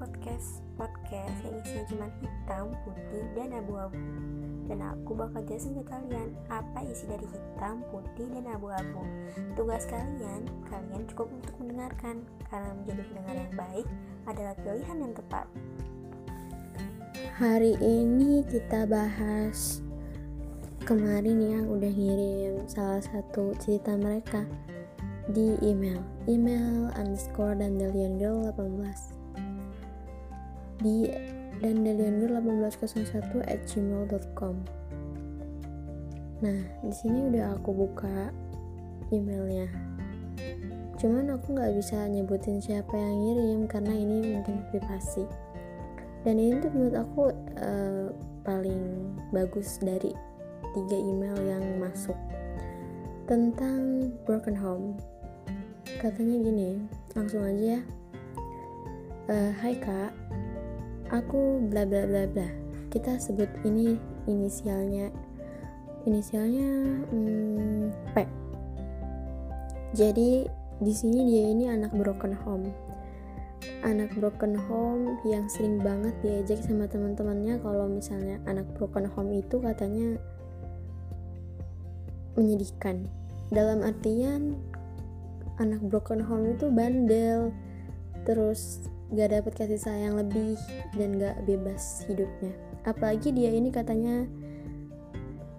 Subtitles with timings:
[0.00, 4.00] podcast podcast yang isinya cuma hitam, putih, dan abu-abu.
[4.64, 9.04] Dan aku bakal jelasin ke kalian apa isi dari hitam, putih, dan abu-abu.
[9.52, 13.86] Tugas kalian, kalian cukup untuk mendengarkan karena menjadi pendengar yang baik
[14.24, 15.46] adalah pilihan yang tepat.
[17.36, 19.84] Hari ini kita bahas
[20.88, 24.48] kemarin yang udah ngirim salah satu cerita mereka
[25.28, 29.19] di email email underscore dandelion girl 18
[30.80, 31.08] di
[31.60, 34.56] dandelion girl 1801 at gmail.com
[36.40, 38.32] nah di sini udah aku buka
[39.10, 39.66] emailnya.
[41.00, 45.26] Cuman aku nggak bisa nyebutin siapa yang ngirim karena ini mungkin privasi.
[46.22, 47.22] Dan ini tuh menurut aku
[47.56, 48.06] uh,
[48.44, 50.12] paling bagus dari
[50.76, 52.16] tiga email yang masuk.
[53.24, 54.86] Tentang broken home.
[55.98, 56.70] Katanya gini
[57.16, 57.82] langsung aja ya.
[59.30, 60.12] Uh, Hai kak
[61.10, 62.48] aku bla bla bla bla.
[62.90, 65.10] Kita sebut ini inisialnya
[66.06, 66.68] inisialnya
[67.10, 68.16] hmm, P.
[69.94, 70.46] Jadi
[70.80, 72.70] di sini dia ini anak broken home.
[73.84, 79.60] Anak broken home yang sering banget diajak sama teman-temannya kalau misalnya anak broken home itu
[79.60, 80.16] katanya
[82.38, 83.04] menyedihkan.
[83.52, 84.56] Dalam artian
[85.60, 87.52] anak broken home itu bandel
[88.24, 90.54] terus gak dapet kasih sayang lebih
[90.94, 92.54] dan gak bebas hidupnya.
[92.86, 94.24] Apalagi dia ini katanya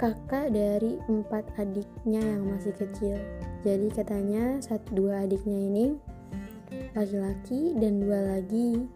[0.00, 3.20] kakak dari empat adiknya yang masih kecil.
[3.60, 5.86] Jadi katanya satu dua adiknya ini
[6.96, 8.88] laki-laki dan dua lagi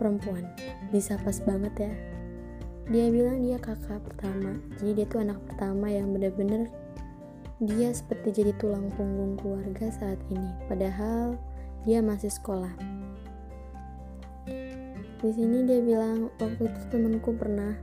[0.00, 0.48] perempuan.
[0.88, 1.94] Bisa pas banget ya.
[2.90, 4.56] Dia bilang dia kakak pertama.
[4.80, 6.72] Jadi dia tuh anak pertama yang bener-bener
[7.60, 11.36] dia seperti jadi tulang punggung keluarga saat ini, padahal
[11.84, 12.72] dia masih sekolah.
[15.20, 17.76] Di sini dia bilang waktu itu temanku pernah,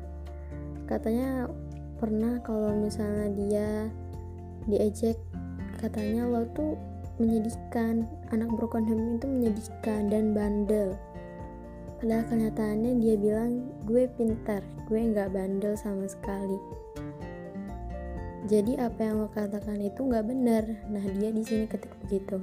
[0.89, 1.45] katanya
[2.01, 3.69] pernah kalau misalnya dia
[4.65, 5.21] diejek,
[5.77, 6.73] katanya lo tuh
[7.21, 10.97] menyedihkan, anak broken home itu menyedihkan dan bandel.
[12.01, 16.57] Padahal kenyataannya dia bilang gue pintar, gue nggak bandel sama sekali.
[18.49, 20.65] Jadi apa yang lo katakan itu nggak benar.
[20.89, 22.41] Nah dia di sini ketik begitu.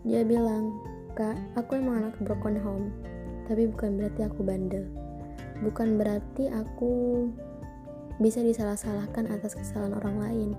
[0.00, 0.80] Dia bilang
[1.12, 2.88] kak aku emang anak broken home
[3.46, 4.84] tapi bukan berarti aku bandel.
[5.62, 7.24] Bukan berarti aku
[8.20, 10.50] bisa disalah-salahkan atas kesalahan orang lain.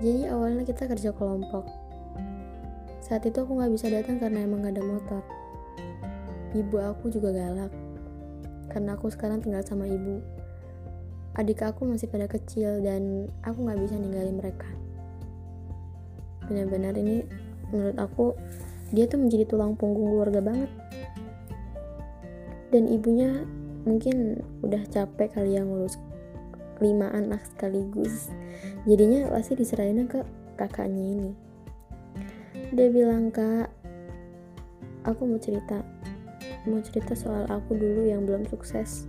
[0.00, 1.64] Jadi awalnya kita kerja kelompok.
[3.00, 5.22] Saat itu aku nggak bisa datang karena emang gak ada motor.
[6.56, 7.72] Ibu aku juga galak.
[8.70, 10.22] Karena aku sekarang tinggal sama ibu.
[11.38, 14.66] Adik aku masih pada kecil dan aku nggak bisa ninggalin mereka.
[16.50, 17.22] Benar-benar ini
[17.70, 18.34] menurut aku
[18.90, 20.70] dia tuh menjadi tulang punggung keluarga banget
[22.70, 23.42] dan ibunya
[23.82, 25.98] mungkin udah capek kali ya ngurus
[26.80, 28.32] lima anak sekaligus.
[28.88, 30.24] Jadinya pasti diserahin ke
[30.56, 31.30] kakaknya ini.
[32.72, 33.68] Dia bilang kak
[35.04, 35.84] aku mau cerita.
[36.64, 39.04] Mau cerita soal aku dulu yang belum sukses.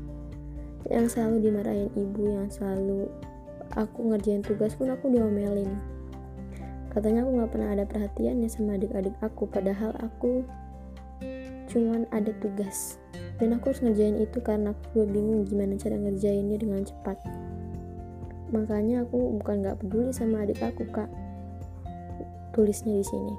[0.88, 3.07] Yang selalu dimarahin ibu yang selalu
[3.75, 5.72] aku ngerjain tugas pun aku diomelin.
[6.91, 10.43] Katanya aku nggak pernah ada perhatiannya sama adik-adik aku padahal aku
[11.72, 12.99] cuman ada tugas
[13.41, 17.18] dan aku harus ngerjain itu karena aku bingung gimana cara ngerjainnya dengan cepat.
[18.53, 21.09] Makanya aku bukan nggak peduli sama adik aku kak.
[22.53, 23.34] Tulisnya di sini.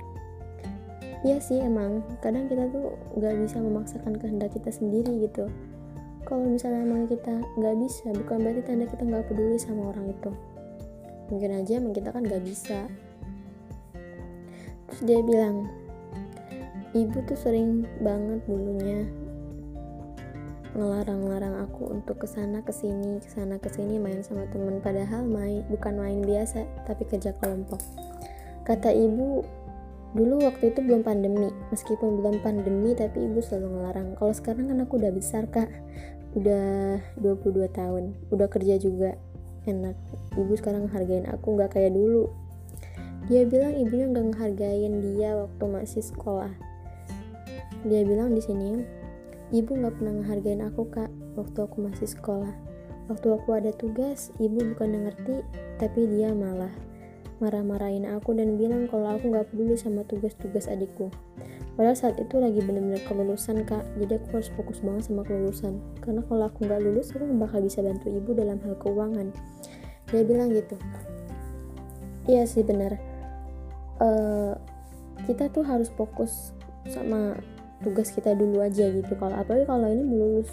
[1.22, 2.02] Iya sih emang.
[2.18, 5.46] Kadang kita tuh nggak bisa memaksakan kehendak kita sendiri gitu.
[6.26, 10.30] Kalau misalnya emang kita nggak bisa bukan berarti tanda kita nggak peduli sama orang itu.
[11.30, 12.90] Mungkin aja emang kita kan nggak bisa.
[14.90, 15.70] Terus dia bilang
[16.90, 19.06] ibu tuh sering banget dulunya
[20.72, 24.80] ngelarang-larang aku untuk ke sana ke sini ke sana ke sini main sama temen.
[24.80, 27.80] Padahal main bukan main biasa tapi kerja kelompok.
[28.64, 29.44] Kata ibu
[30.16, 31.52] dulu waktu itu belum pandemi.
[31.68, 34.08] Meskipun belum pandemi tapi ibu selalu ngelarang.
[34.16, 35.68] Kalau sekarang kan aku udah besar kak.
[36.32, 38.16] Udah 22 tahun.
[38.32, 39.20] Udah kerja juga.
[39.68, 39.94] Enak.
[40.40, 42.32] Ibu sekarang hargain aku nggak kayak dulu.
[43.28, 46.50] Dia bilang ibunya nggak ngehargain dia waktu masih sekolah.
[47.84, 49.01] Dia bilang di sini
[49.52, 52.52] ibu nggak pernah ngehargain aku kak waktu aku masih sekolah.
[53.06, 55.44] Waktu aku ada tugas ibu bukan ngerti
[55.76, 56.72] tapi dia malah
[57.42, 61.12] marah-marahin aku dan bilang kalau aku nggak peduli sama tugas-tugas adikku.
[61.76, 65.78] Padahal saat itu lagi bener-bener kelulusan kak jadi aku harus fokus banget sama kelulusan.
[66.00, 69.28] Karena kalau aku nggak lulus aku nggak bakal bisa bantu ibu dalam hal keuangan.
[70.08, 70.76] Dia bilang gitu.
[72.26, 73.12] Iya sih benar
[74.02, 74.52] uh,
[75.24, 76.50] kita tuh harus fokus
[76.90, 77.38] sama
[77.82, 80.48] tugas kita dulu aja gitu kalau apalagi kalau ini lulus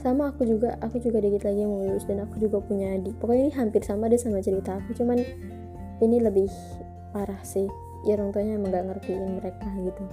[0.00, 3.20] sama aku juga aku juga dikit lagi mau lulus dan aku juga punya adik.
[3.20, 5.20] Pokoknya ini hampir sama deh sama cerita aku cuman
[6.00, 6.48] ini lebih
[7.12, 7.68] parah sih.
[8.08, 10.04] Ya orang tuanya emang gak ngertiin mereka gitu.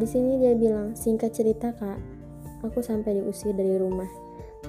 [0.00, 2.00] Di sini dia bilang singkat cerita kak
[2.64, 4.08] aku sampai diusir dari rumah.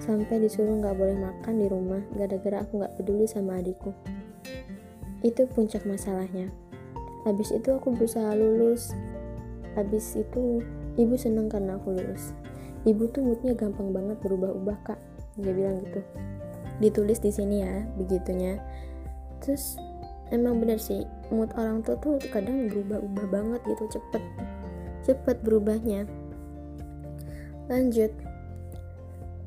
[0.03, 3.95] Sampai disuruh nggak boleh makan di rumah gara-gara aku nggak peduli sama adikku.
[5.23, 6.51] Itu puncak masalahnya.
[7.23, 8.91] Habis itu aku berusaha lulus
[9.79, 10.59] habis itu
[10.99, 12.35] ibu seneng karena aku lulus.
[12.83, 14.99] Ibu tuh moodnya gampang banget berubah-ubah kak.
[15.39, 16.03] Dia bilang gitu.
[16.83, 18.59] Ditulis di sini ya begitunya.
[19.39, 19.79] Terus
[20.35, 24.23] emang bener sih mood orang tua tuh kadang berubah-ubah banget gitu cepet.
[25.07, 26.03] Cepet berubahnya.
[27.71, 28.11] Lanjut.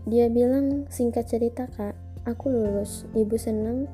[0.08, 1.94] Dia bilang singkat cerita kak.
[2.22, 3.90] Aku lulus ibu seneng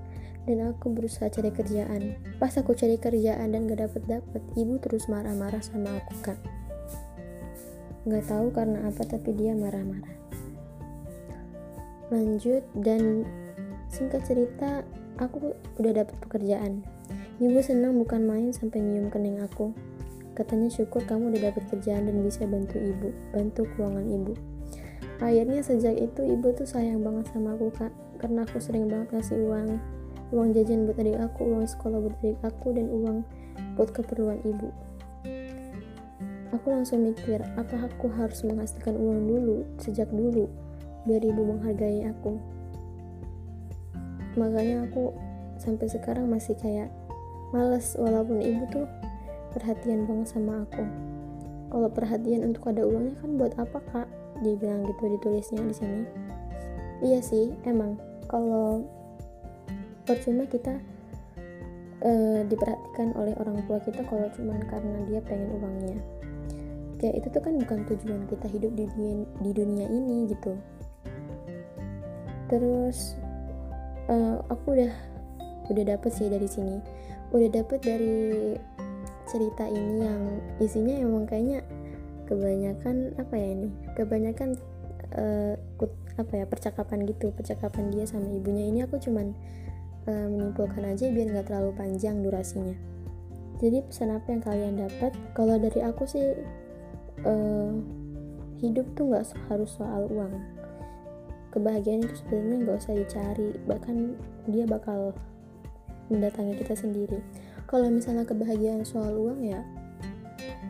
[0.49, 2.17] dan aku berusaha cari kerjaan.
[2.41, 6.41] Pas aku cari kerjaan dan gak dapet dapet, ibu terus marah-marah sama aku kak.
[8.09, 10.17] Gak tahu karena apa tapi dia marah-marah.
[12.09, 13.29] Lanjut dan
[13.93, 14.81] singkat cerita,
[15.21, 16.81] aku udah dapet pekerjaan.
[17.37, 19.77] Ibu senang bukan main sampai nyium kening aku.
[20.33, 24.33] Katanya syukur kamu udah dapet kerjaan dan bisa bantu ibu, bantu keuangan ibu.
[25.21, 27.93] Akhirnya sejak itu ibu tuh sayang banget sama aku kak,
[28.23, 29.77] karena aku sering banget ngasih uang
[30.29, 33.19] uang jajan buat adik aku, uang sekolah buat adik aku, dan uang
[33.77, 34.69] buat keperluan ibu.
[36.53, 40.49] Aku langsung mikir, apa aku harus menghasilkan uang dulu, sejak dulu,
[41.05, 42.41] biar ibu menghargai aku.
[44.37, 45.13] Makanya aku
[45.61, 46.93] sampai sekarang masih kayak
[47.53, 48.87] males, walaupun ibu tuh
[49.57, 50.85] perhatian banget sama aku.
[51.69, 54.09] Kalau perhatian untuk ada uangnya kan buat apa kak?
[54.41, 56.03] Dia bilang gitu ditulisnya di sini.
[57.05, 58.89] Iya sih, emang kalau
[60.09, 60.81] percuma kita
[62.01, 66.01] uh, diperhatikan oleh orang tua kita kalau cuma karena dia pengen uangnya.
[66.99, 70.57] Kayak itu tuh kan bukan tujuan kita hidup di dunia, di dunia ini gitu.
[72.49, 73.21] Terus
[74.09, 74.93] uh, aku udah
[75.69, 76.81] udah dapet sih dari sini.
[77.29, 78.57] Udah dapet dari
[79.29, 81.61] cerita ini yang isinya emang kayaknya
[82.25, 84.57] kebanyakan apa ya ini kebanyakan
[85.13, 85.55] uh,
[86.19, 88.67] apa ya percakapan gitu percakapan dia sama ibunya.
[88.73, 89.37] Ini aku cuman
[90.09, 92.73] uh, menyimpulkan aja biar nggak terlalu panjang durasinya.
[93.61, 95.13] Jadi pesan apa yang kalian dapat?
[95.37, 96.33] Kalau dari aku sih
[97.29, 97.73] uh,
[98.65, 100.33] hidup tuh nggak harus soal uang.
[101.53, 104.17] Kebahagiaan itu sebenarnya nggak usah dicari bahkan
[104.49, 105.13] dia bakal
[106.09, 107.21] mendatangi kita sendiri.
[107.69, 109.61] Kalau misalnya kebahagiaan soal uang ya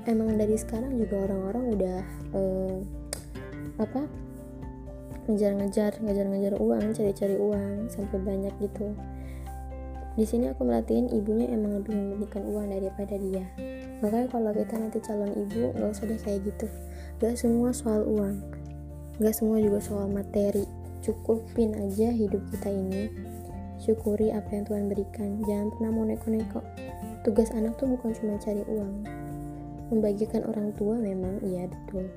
[0.09, 1.99] emang dari sekarang juga orang-orang udah
[2.33, 2.79] uh,
[3.77, 4.09] apa
[5.29, 8.97] ngejar-ngejar ngejar-ngejar uang cari-cari uang sampai banyak gitu
[10.19, 13.47] di sini aku merhatiin ibunya emang lebih mementingkan uang daripada dia.
[14.03, 16.67] Makanya kalau kita nanti calon ibu, nggak usah deh kayak gitu.
[17.23, 18.43] Gak semua soal uang,
[19.23, 20.67] gak semua juga soal materi.
[21.07, 23.07] Cukupin aja hidup kita ini.
[23.79, 25.39] Syukuri apa yang Tuhan berikan.
[25.47, 26.67] Jangan pernah mau neko-neko.
[27.23, 29.07] Tugas anak tuh bukan cuma cari uang.
[29.95, 32.11] Membagikan orang tua memang iya betul.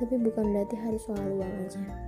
[0.00, 2.03] Tapi bukan berarti harus soal uang aja.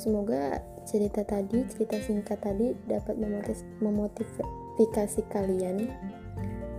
[0.00, 3.52] Semoga cerita tadi, cerita singkat tadi dapat memotiv
[3.84, 5.92] memotivasi kalian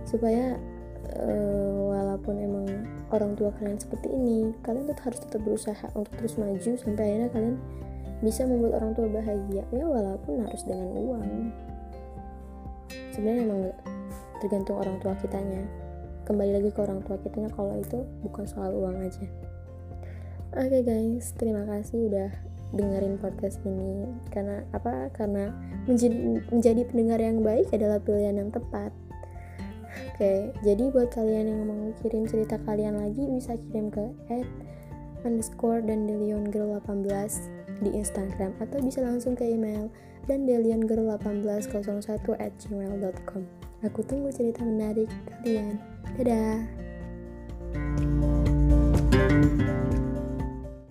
[0.02, 0.58] supaya
[1.22, 2.66] uh, walaupun emang
[3.14, 7.30] orang tua kalian seperti ini, kalian tetap harus tetap berusaha untuk terus maju sampai akhirnya
[7.30, 7.56] kalian
[8.26, 11.26] bisa membuat orang tua bahagia ya walaupun harus dengan uang.
[13.14, 13.62] Sebenarnya emang
[14.42, 15.62] tergantung orang tua kitanya.
[16.26, 19.30] Kembali lagi ke orang tua kitanya kalau itu bukan soal uang aja.
[20.58, 24.08] Oke okay guys, terima kasih udah dengerin podcast ini.
[24.32, 25.12] Karena apa?
[25.12, 25.52] Karena
[25.86, 28.92] menjadi menjadi pendengar yang baik adalah pilihan yang tepat.
[30.12, 34.48] Oke jadi buat kalian yang mau kirim cerita kalian lagi bisa kirim ke at
[35.24, 37.04] underscore dan delion girl 18
[37.82, 39.90] di Instagram atau bisa langsung ke email
[40.30, 42.06] dan delion girl 1801
[42.38, 43.42] at gmail.com
[43.82, 45.10] aku tunggu cerita menarik
[45.42, 45.76] kalian.
[46.16, 46.60] Dadah!
[49.12, 49.81] thank you